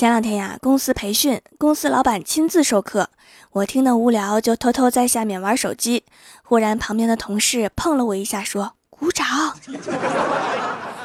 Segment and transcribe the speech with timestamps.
[0.00, 3.10] 前两天呀，公司培训，公司老板亲自授课，
[3.52, 6.04] 我听得无聊，就偷偷在下面玩手机。
[6.42, 9.26] 忽然，旁边的同事碰了我一下，说：“鼓掌。”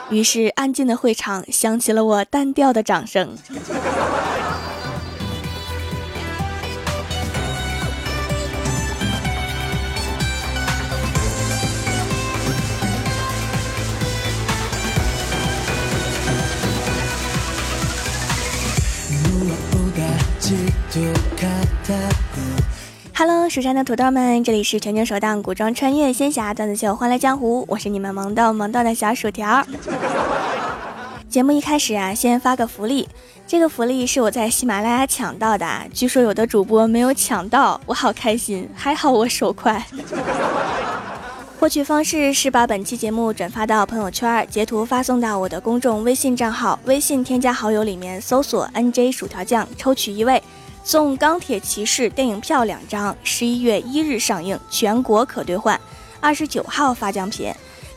[0.09, 3.37] 于是，安静的会场响起了我单调的掌声。
[23.15, 29.65] Hello，蜀山的土豆们，这里是全球首档古装穿越仙侠段子秀《欢乐江湖》，我是你们萌逗萌逗的小薯条。
[31.27, 33.07] 节目一开始啊，先发个福利，
[33.47, 39.83] 这个福利是我在喜马拉雅抢到的，据说有的主播没有抢到，我好开心，还好我手快。
[41.57, 50.43] 获取方式是把本期节目转发到朋友圈，截图发送到我的公众微信账号，微信添加好友里面搜索 NJ 薯条酱，抽取一位
[50.83, 55.79] 送《钢铁骑士》电影票两张，十一月一日上映，全国可兑换，
[56.19, 57.51] 二十九号发奖品，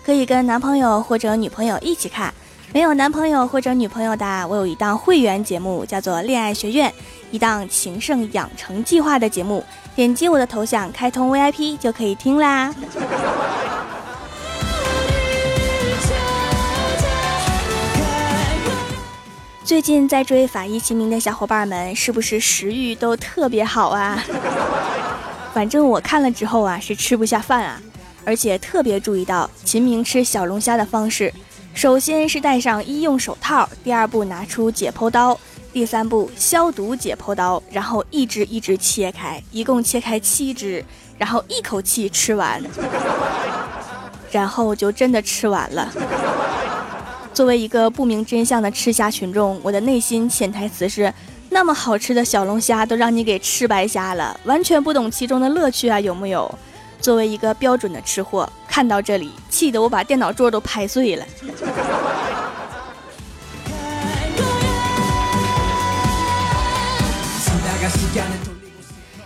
[0.04, 2.32] 可以跟男朋友或者女朋友一起看。
[2.72, 6.90] 没有男朋友或者女朋友的，我有一档会员节目，叫做《恋爱学院》，
[7.30, 9.64] 一档情圣养成计划的节目。
[9.96, 12.72] 点击我的头像开通 VIP 就可以听啦。
[19.64, 24.22] 最近在追法医秦明的小伙伴们，是不是食欲都特别好啊？
[25.54, 27.80] 反正我看了之后啊，是吃不下饭啊，
[28.24, 31.32] 而且特别注意到秦明吃小龙虾的方式，
[31.78, 35.38] 首先是戴上医用手套，第二步拿出解剖刀。
[35.72, 40.84] 第三步，消毒解剖刀，然后一只一只切开，一共切开七只，
[41.16, 42.60] 然后一口气吃完，
[44.32, 45.88] 然后就真的吃完了。
[47.32, 51.14] 作为一个不明真相的吃虾群众，我的内心潜台词是：
[51.48, 56.52] 那么好吃的小龙虾都让你给吃白瞎了，完全不懂其中的乐趣啊，有木有？
[57.00, 61.24] 作为一个标准的吃货，看到这里，气得我把电脑桌都拍碎了。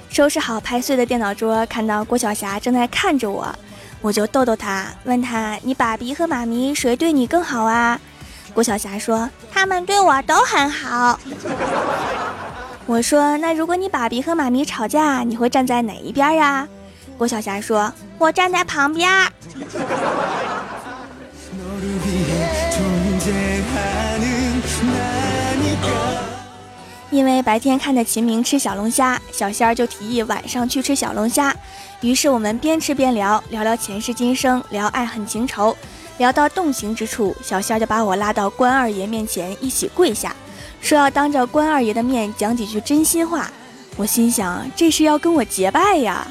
[0.08, 3.48] 收拾好拍碎的电脑桌，看到郭晓霞正在看着我，
[4.03, 7.98] 我就逗逗她，问她：“你爸比和妈咪谁对你更好啊？”
[8.53, 11.19] 郭晓霞说：“他们对我都很好。
[12.84, 16.69] ”我说：“那如果你爸比和妈咪吵架，你会站在哪一边呀？”
[17.22, 19.09] 郭晓霞说：“我站在旁边。”
[27.10, 31.55] 因为白天看着秦明吃小龙虾，小仙儿就提议晚上去吃小龙虾。
[32.00, 35.77] 于是我们边吃边聊，聊聊前世今生，聊爱恨情仇，
[36.19, 40.34] 聊到动情之处，小仙儿就把我拉到关二爷面前，一起跪下，
[40.81, 43.49] 说要当着关二爷的面讲几句真心话。
[43.97, 46.26] 我心想，这是要跟我结拜呀！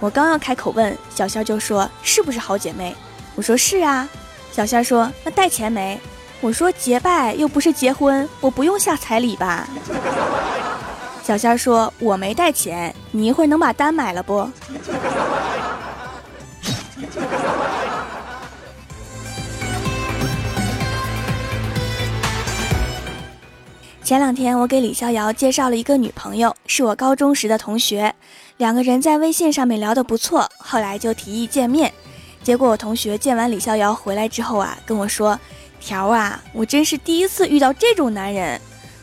[0.00, 2.94] 我刚要开口问，小仙就说：“是不是好姐妹？”
[3.34, 4.06] 我说：“是啊。”
[4.52, 5.98] 小仙说：“那带钱没？”
[6.42, 9.66] 我说结拜又不是结婚，我不用下彩礼吧？
[11.22, 14.46] 小仙说：“我没带钱，你一会儿能把单买了不？”
[24.04, 28.14] 前两天我给李逍遥介绍了一个女朋友，是我高中时的同学，
[28.58, 31.90] 两个人在微信上面聊得不错，后来就提议见面。
[32.42, 35.40] 结果我同学见完李逍遥回来之后啊，跟我说。
[35.80, 38.60] 条啊，我真是第一次遇到这种男人。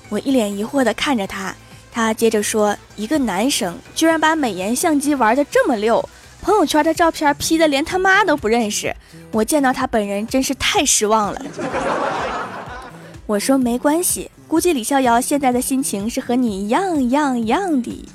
[0.08, 1.56] 我一脸疑惑地看着他，
[1.92, 6.08] 他接着说：“一个男生居然把美颜相机玩得这么溜，
[6.44, 8.96] 朋友圈的照片 P 的连他妈都不认识。
[9.32, 11.42] 我见到他本人真是太失望了。”
[13.28, 18.06] 我说：“没关系，估计李逍遥现在的心情是和你一样一样一样的。”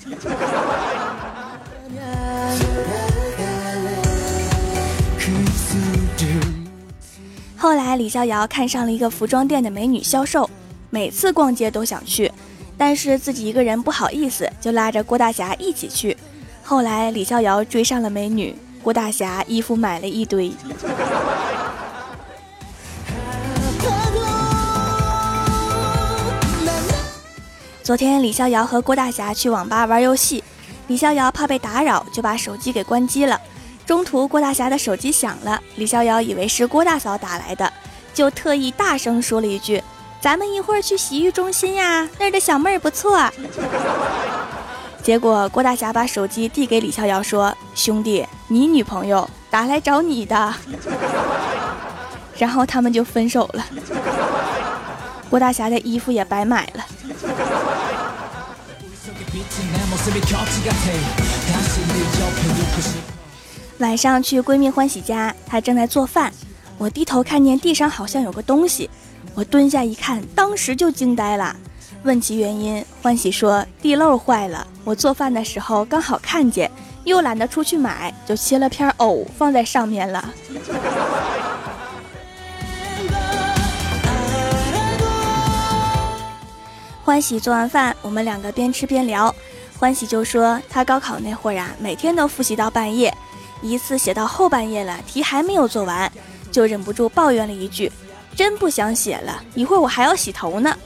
[7.56, 10.50] 后来，李逍遥看上了一个服装店的美女销售，
[10.90, 12.30] 每次逛街都想去，
[12.76, 16.14] 但是自己一个人不好意思，就拉着郭大侠一起去。
[16.62, 20.52] 后来，李逍遥追上了美女，郭大侠衣服买了一堆。
[27.86, 30.42] 昨天，李逍遥和郭大侠去网吧玩游戏，
[30.88, 33.40] 李逍遥怕被打扰，就把手机给关机了。
[33.86, 37.72] 中途，郭大侠的手机响了，李逍遥以为是郭大嫂打来的，
[38.12, 39.80] 就特意大声说了一句
[40.20, 43.30] ：“咱们一会儿去洗浴中心呀，那儿的小妹儿不错。
[45.00, 50.52] ”结果，郭大侠把手机递给李逍遥，说：“兄弟，你女朋友打来找你的。
[52.36, 53.64] ”然后他们就分手了。
[55.30, 56.84] 郭大侠的衣服也白买了。
[63.78, 66.32] 晚上去闺蜜欢喜家，她正在做饭，
[66.78, 68.88] 我低头看见地上好像有个东西，
[69.34, 71.54] 我蹲下一看，当时就惊呆了。
[72.02, 76.70] 问其原因，欢喜说地漏坏了，我做饭的时候刚好看见，
[77.04, 80.32] 又懒得出去买，就切了片藕放在上面了。
[87.06, 89.32] 欢喜做完饭，我们两个边吃边聊。
[89.78, 93.16] 欢喜就说，他高考那会儿啊，每天都复习到半夜，
[93.62, 96.10] 一次写到后半夜了，题还没有做完，
[96.50, 97.92] 就忍不住抱怨了一句
[98.34, 100.76] ：“真不想写了，一会儿我还要洗头呢。”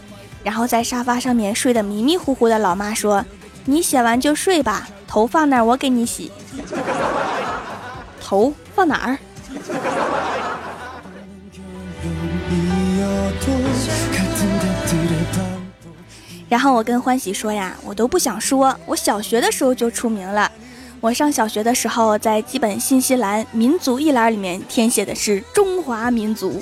[0.45, 3.25] 然后在沙发上面睡得迷迷糊糊的老妈说
[3.65, 6.31] ：“你写完就睡吧，头放那儿我给你洗。”
[8.21, 9.19] 头放哪儿？
[16.51, 20.51] 然后我跟欢喜说呀，我都不想说，我小学的时候就出名了。
[21.01, 26.61] 我上小学的时候，在基本信息栏民族一栏里面填写的是中华民族。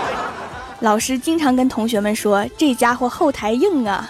[0.80, 4.08] 老师经常跟同学们说，这家伙后台硬啊。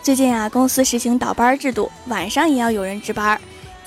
[0.00, 3.38] 最近啊，公司实行倒班制度，晚上也要有人值班。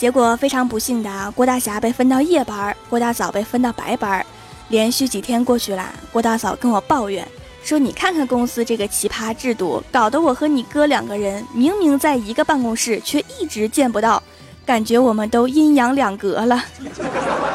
[0.03, 4.25] 结果非常不幸的啊，郭大侠被分到夜班，郭大嫂被分到白班。
[4.67, 7.25] 连续几天过去了，郭大嫂跟我抱怨
[7.63, 14.21] 说：“你看看公司这个奇葩制度，搞得我和你哥两个人明明在一个办公室，却一直见不到，
[14.65, 16.61] 感觉我们都阴阳两隔了。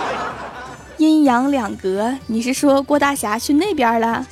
[0.96, 4.26] 阴阳两隔，你是说郭大侠去那边了？”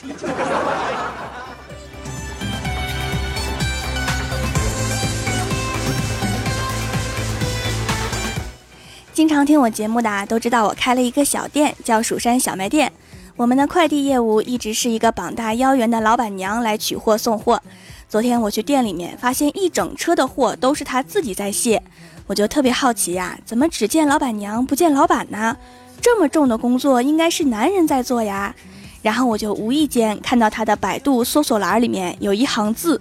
[9.16, 12.92] 经常听我节目的都知道，我开了一个小店，叫蜀山小卖店。
[13.34, 17.62] 我们的快递业务一直是一个膀大腰圆的老板娘来取货送货。
[18.10, 21.82] 昨天我去店里面，发现一整车的货都是她自己在卸，
[22.26, 25.56] 我就特别好奇呀，怎么只见老板娘不见老板呢？
[26.02, 28.54] 这么重的工作应该是男人在做呀。
[29.00, 33.00] 然后我就无意间看到她的百度搜索栏里面有一行字：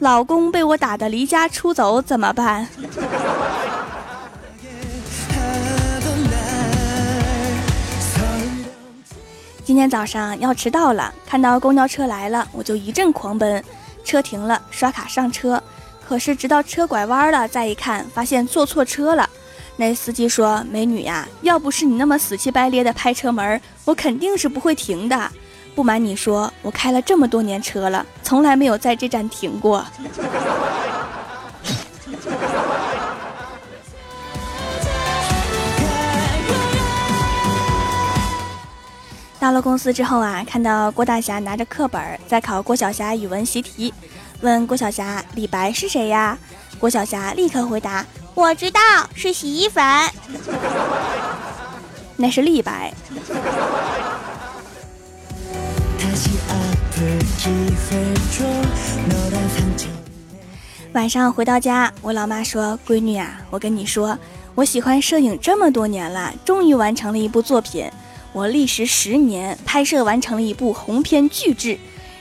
[0.00, 2.66] 老公被我打得离家出走怎么办？
[9.64, 13.62] 今天早上要迟到了，看到公交车来了，我就一阵狂奔。
[14.04, 15.62] 车停了，刷卡上车，
[16.04, 19.28] 可是直到车拐弯了，再一看，发现坐错车了。
[19.76, 25.30] 那司机说：“美女呀，要不是你那么死乞白咧的拍车门，我肯定是不会停的。
[25.76, 29.86] 不瞒你说，我开了这么多年车了，从来没有在这站停过。”
[39.42, 43.92] 到了公司之后啊，看到郭大侠拿着课本在考郭晓霞语文习题，
[44.40, 46.38] 问郭晓霞：“李白是谁呀？”
[46.78, 48.06] 郭晓霞立刻回答
[48.36, 48.80] ：“我知道，
[49.16, 49.84] 是洗衣粉。
[52.14, 52.94] 那是李白。”
[60.92, 64.16] 晚上回到家，我老妈说：“闺女啊，我跟你说，
[64.54, 67.90] 我喜欢摄影这么多年了，终于完成了一部作品。”
[68.32, 71.78] 我历时十年拍摄完成了一部鸿篇巨制，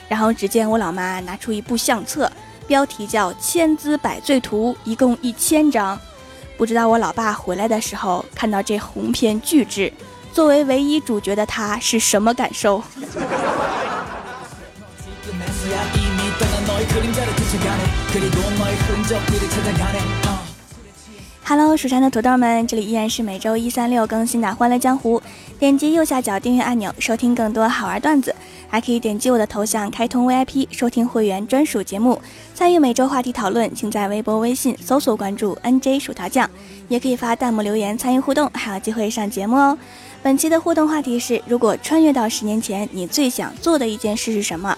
[0.09, 2.29] 然后只见我老妈拿出一部相册，
[2.67, 5.97] 标题叫《千姿百岁图》，一共一千张。
[6.57, 9.91] 不知道我老爸回来的时候看到这鸿篇巨制，
[10.33, 12.83] 作为唯一主角的他是什么感受
[21.43, 25.19] ？Hello，蜀山的土豆们，这里依然是每周一、三、六更新的《欢乐江湖》。
[25.59, 28.33] 点击右下角订阅按钮，收听更多好玩段子，
[28.69, 32.21] 还可以点击我的头像开通 VIP，收听会员专属节目，
[32.53, 33.73] 参与每周话题讨论。
[33.75, 36.49] 请在微博、微信搜索关注 NJ 薯条酱，
[36.87, 39.77] 也可以发弹幕留言参与互动，还有机会上节目哦。
[40.23, 44.77] 本期的互动话题是：如果穿越到十年前，你最想做的一件事是什么？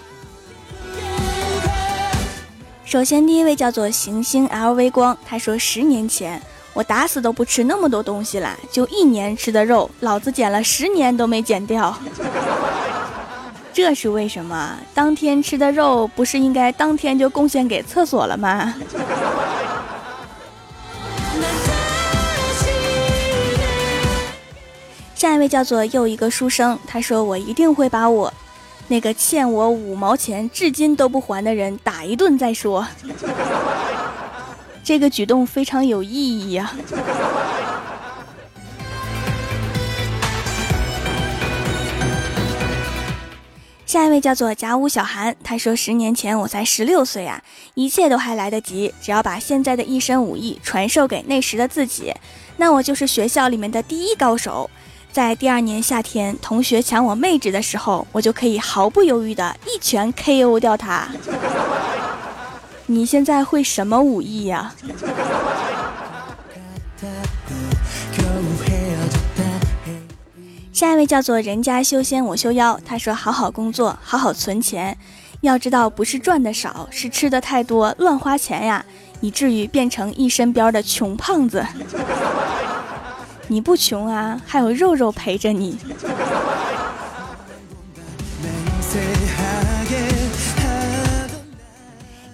[2.94, 6.40] 首先，第一位叫做行星 LV 光，他说十年前。
[6.72, 11.92] 我打死都不吃那么多东西了，就一年吃的肉，老子减了十年都没减掉。
[13.74, 14.78] 这是为什么？
[14.94, 18.72] 当天吃的肉不是应该当天就贡献给厕所了吗？
[25.16, 28.32] 下一位叫做又一个书生，他说我一定会把我
[28.88, 32.86] 那个欠我五毛钱至今都不还的人打一顿再说。
[34.84, 36.74] 这个举动非常有意义呀
[43.86, 47.42] 下一位叫做甲午小寒他说十年前我才十六岁啊
[47.74, 52.12] 一切都还来得及只要把现在的一身武艺传授给那时的自己
[52.58, 54.68] 那我就是学校里面的第一高手。
[55.14, 61.06] 在第二年夏天，同学抢我妹纸的时候，我就可以毫不犹豫的一拳 KO 掉他。
[62.86, 64.74] 你现在会什么武艺呀？
[70.72, 74.98] 下一位叫做人家修仙我修妖，他说好好工作，好好存钱，
[75.42, 78.84] 要知道不是赚的少，是吃的太多，乱花钱呀，
[79.20, 81.64] 以至于变成一身膘的穷胖子。
[83.46, 85.78] 你不穷啊，还有肉肉陪着你。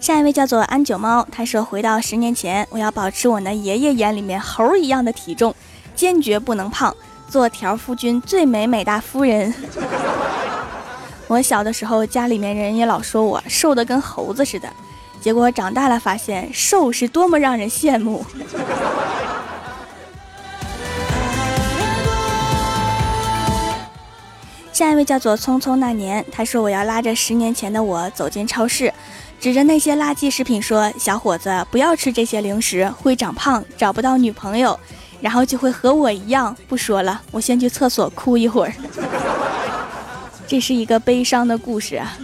[0.01, 5.55] 下一位叫做安九猫，他说回到十年前，我要保持我那爷爷眼里面猴一样的体重，
[5.95, 6.95] 坚决不能胖，
[7.29, 9.53] 做条夫君最美美大夫人。
[11.29, 14.69] 我小的时候家里面人也老说我瘦的跟猴子似的，
[15.21, 18.25] 结果长大了发现瘦是多么让人羡慕。
[24.73, 28.93] 下一位叫做匆匆那年，他说我要拉着十年前的我走进超市，
[29.39, 34.79] 指着那些垃圾食品说：“小伙子，不要吃这些零食，会长胖，找不到女朋友，
[35.21, 38.73] 然后就会和我一样。”不说了，我先去厕所哭一会儿。
[40.47, 42.17] 这是一个悲伤的故事啊。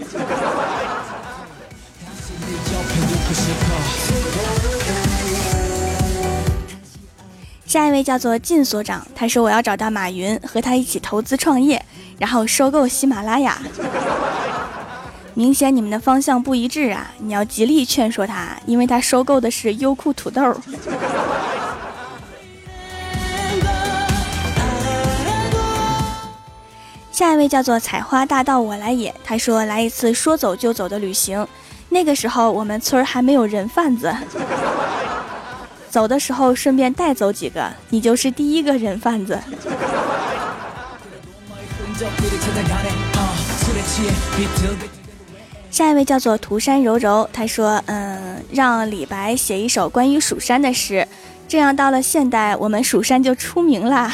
[7.66, 11.84] 下一位叫做靳所长，他说我要找到马云，和他一起投资创业。
[12.18, 13.58] 然后收购喜马拉雅，
[15.34, 17.10] 明显你们的方向不一致啊！
[17.18, 20.42] 你要极力劝说他，因为他收购的是优酷土豆。
[27.12, 31.46] 下一位叫做采花大盗我来也，他说来一次说走就走的旅行，
[31.90, 34.10] 那个时候我们村还没有人贩子，
[35.96, 39.40] 走的时候顺便带走几个，你就是第一个人贩子。
[45.70, 51.08] 下一位叫做涂山柔柔，他说：“嗯，让李白写一首关于蜀山的诗，
[51.48, 54.12] 这样到了现代，我们蜀山就出名啦。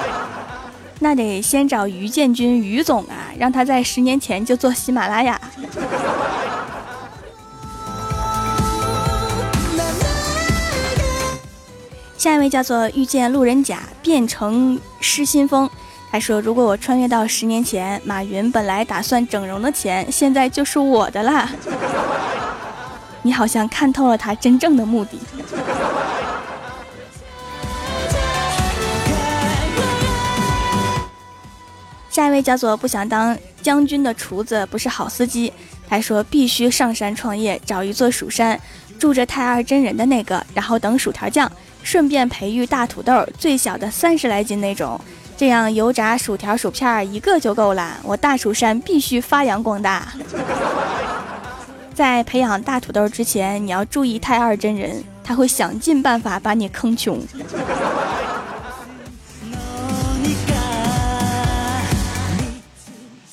[1.01, 5.39] 那得先找于建军于总啊，让他在十年前就做喜马拉雅。
[12.17, 15.69] 下一位叫做遇见路人甲变成失心疯，
[16.11, 21.51] 他说：“如果我穿越到十年前，马云本来打算整容的钱，现在就是我的啦。”
[23.23, 25.19] 你好像看透了他真正的目的。
[32.11, 35.53] 下一位叫做不想当将军的厨子不是好司机，
[35.89, 38.59] 他说必须上山创业，找一座蜀山，
[38.99, 41.51] 住着太二真人的那个，然后等薯条酱。
[41.85, 44.99] 顺便培育大土豆，最小的三十来斤那种，
[45.37, 47.99] 这样油炸薯条、薯片一个就够了。
[48.03, 50.13] 我大蜀山必须发扬光大。
[51.95, 57.21] 在培养大土豆之前，你要注意太二真人，他会想尽办法把你坑穷。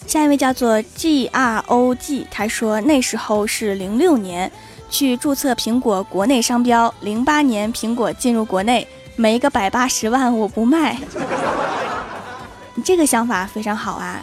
[0.05, 4.51] 下一位叫做 G R O G，他说那时候是零六年
[4.91, 10.99] 去注册苹果国内商标，零八年苹果进入国内，没个百八十万我不卖。
[12.75, 14.21] 你这个想法非常好啊，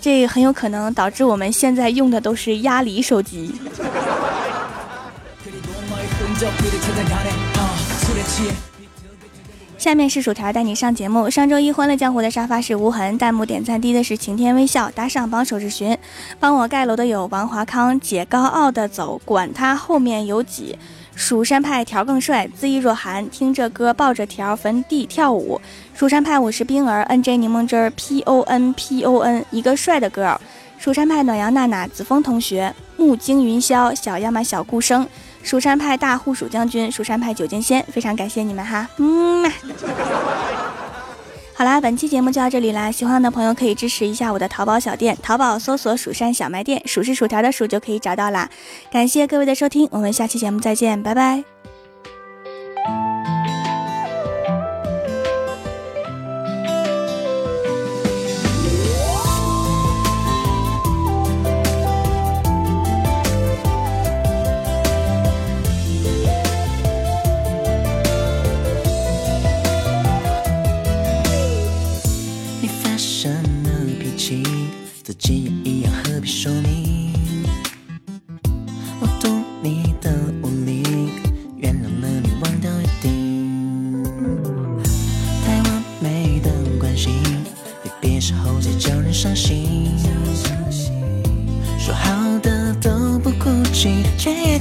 [0.00, 3.52] 这很有可能导致我们现在用的都是鸭梨手机。
[9.86, 11.30] 下面是薯条带你上节目。
[11.30, 15.96] 上周一欢乐江湖的沙发是无痕，弹幕点赞低的是晴天微笑，打赏帮手是寻，
[16.40, 20.76] 帮我盖楼的有王华康，姐高傲的走，管他后面有几。
[21.14, 25.60] 蜀山派条更帅，恣意若寒，听着歌抱着条坟地跳舞。
[25.94, 30.36] 蜀山派我是冰儿，N J 柠檬汁儿，P O N P O N，一个帅的 girl。
[30.78, 35.06] 蜀山派暖阳娜娜，子枫同学，木惊云霄，小亚麻小顾生。
[35.46, 39.48] 蜀山派大护蜀将军，蜀山派九剑仙，非常感谢你们哈，嗯。
[41.54, 48.50] 好啦，本期节目就到这里啦，喜欢的朋友可以支持一下我的淘宝小店，淘宝搜索“蜀山小卖店”，数是薯条的数就可以找到啦。
[48.90, 51.44] 感谢各位的收听，我们下期节目再见，拜拜。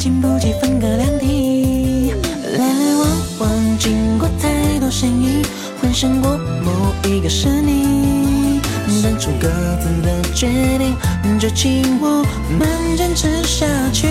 [0.05, 2.13] 经不起分隔两地
[2.55, 3.07] 来来往
[3.39, 5.43] 往经过太多身影
[5.81, 8.61] 幻想过某一个是你
[9.01, 9.47] 当初各
[9.81, 12.23] 自的决定就请我
[12.59, 14.07] 们坚持下去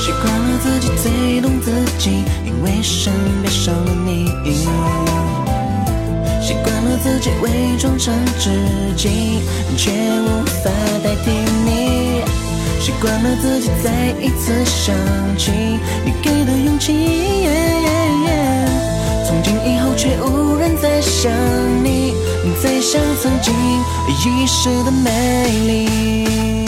[0.00, 4.28] 习惯了自己最懂自己因为身边少了你
[6.40, 8.48] 习惯了自己伪装成知
[8.96, 9.40] 己
[9.76, 9.90] 却
[10.22, 10.70] 无法
[11.04, 11.30] 代替
[11.66, 12.47] 你。
[12.80, 14.94] 习惯了自己再一次想
[15.36, 15.50] 起
[16.04, 17.46] 你给的勇气。
[19.26, 21.30] 从今以后，却无人再想
[21.84, 22.14] 你。
[22.62, 25.10] 再想曾经遗失的美
[25.66, 26.67] 丽。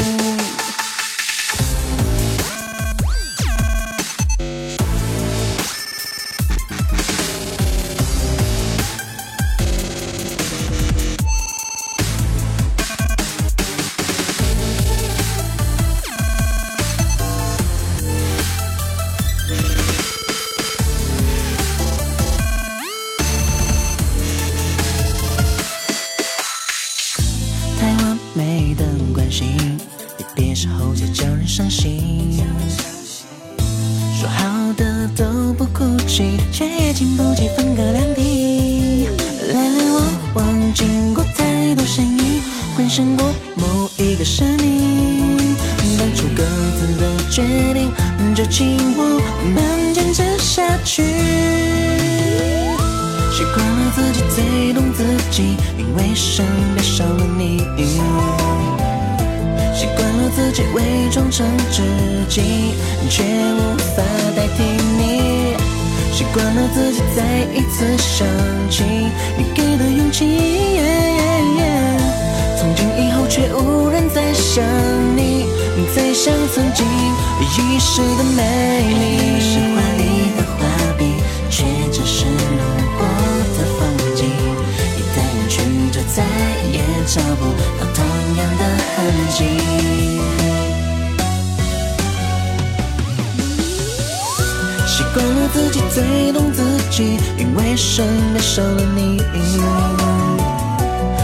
[30.79, 32.43] 后就叫人伤心。
[34.19, 39.09] 说好的都不哭泣，却也经不起分隔两地。
[39.53, 40.03] 来来往
[40.35, 42.43] 往，经过太多身影，
[42.77, 45.57] 幻想过某一个是你。
[45.99, 46.43] 当初各
[46.79, 47.43] 自的决
[47.75, 47.91] 定，
[48.35, 49.21] 就请我
[49.55, 51.03] 们坚持下去。
[53.33, 57.65] 习惯了自己最懂自己，因为身边少了你。
[59.81, 61.81] 习惯了自己伪装成知
[62.29, 62.43] 己，
[63.09, 64.03] 却无法
[64.37, 64.62] 代替
[64.99, 65.57] 你。
[66.12, 68.29] 习惯了自己再一次想
[68.69, 68.85] 起
[69.38, 70.79] 你给的勇气，
[72.59, 74.62] 从今以后却无人再想
[75.16, 75.47] 你，
[75.97, 76.85] 再想曾经
[77.40, 80.05] 遗失的美丽，是华丽
[80.37, 81.14] 的画笔，
[81.49, 82.61] 却只是路
[82.99, 83.07] 过
[83.57, 86.23] 的风景，你带远去就再
[86.71, 87.47] 也找不
[87.83, 88.10] 到他。
[88.40, 88.62] 样的
[88.96, 88.98] 痕
[89.37, 89.38] 迹。
[94.87, 99.18] 习惯了自己最懂自己，因为身边少了你。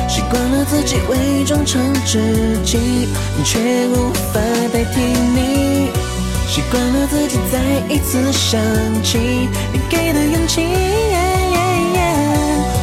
[0.09, 3.09] 习惯了自己伪装成知己，
[3.45, 4.41] 却无法
[4.73, 5.01] 代替
[5.35, 5.91] 你。
[6.49, 7.55] 习惯了自己再
[7.95, 8.59] 一次想
[9.03, 9.19] 起
[9.73, 10.63] 你给的勇气，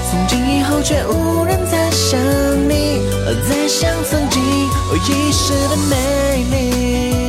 [0.09, 1.72] 从今以后却无人再
[2.13, 3.02] 想你，
[3.49, 7.22] 再想曾经遗失的美丽。